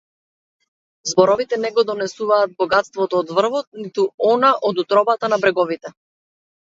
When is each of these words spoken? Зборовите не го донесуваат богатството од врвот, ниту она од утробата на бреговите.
Зборовите 1.09 1.57
не 1.65 1.69
го 1.75 1.83
донесуваат 1.89 2.55
богатството 2.63 3.19
од 3.25 3.33
врвот, 3.41 3.67
ниту 3.81 4.07
она 4.31 4.49
од 4.71 4.81
утробата 4.85 5.31
на 5.35 5.39
бреговите. 5.45 5.93